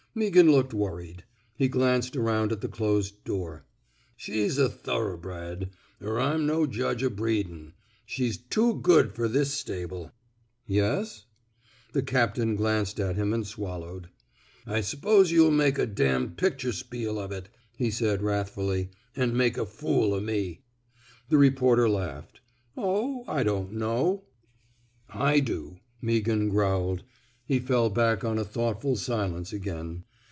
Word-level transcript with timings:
Meaghan 0.13 0.51
looked 0.51 0.73
worried. 0.73 1.23
He 1.55 1.69
glanced 1.69 2.15
aronnd 2.15 2.51
at 2.51 2.59
the 2.59 2.67
closed 2.67 3.23
door. 3.23 3.65
'* 3.89 4.17
She's 4.17 4.57
a 4.57 4.67
thor 4.67 5.17
oughbred— 5.17 5.69
er 6.01 6.19
I'm 6.19 6.45
no 6.45 6.67
judge 6.67 7.01
o' 7.01 7.09
breedin.' 7.09 7.71
She's 8.05 8.35
too 8.37 8.75
good 8.81 9.13
fer 9.15 9.29
this 9.29 9.53
stable."'' 9.53 10.11
Yesf" 10.69 11.23
The 11.93 12.01
captain 12.01 12.57
glanced 12.57 12.99
at 12.99 13.15
him, 13.15 13.31
and 13.33 13.47
swallowed. 13.47 14.09
*' 14.39 14.67
I 14.75 14.81
s'pose 14.81 15.31
yuh'll 15.31 15.49
make 15.49 15.79
a 15.79 15.85
d 15.85 16.27
picture 16.35 16.73
spiel 16.73 17.17
of 17.17 17.31
it," 17.31 17.47
he 17.77 17.89
said, 17.89 18.21
wrathfully, 18.21 18.89
*' 19.01 19.15
an' 19.15 19.37
make 19.37 19.57
a 19.57 19.65
fool 19.65 20.13
o' 20.13 20.19
me." 20.19 20.59
The 21.29 21.37
reporter 21.37 21.87
laughed. 21.87 22.41
Oh, 22.75 23.23
I 23.29 23.43
don't 23.43 23.71
know." 23.71 24.25
I 25.07 25.39
do," 25.39 25.77
Meaghan 26.03 26.49
growled. 26.49 27.03
He 27.43 27.59
fell 27.59 27.89
back 27.89 28.23
on 28.23 28.37
a 28.37 28.45
thoughtful 28.45 28.95
silence 28.95 29.51
again. 29.51 30.05